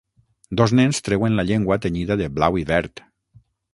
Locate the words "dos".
0.61-0.71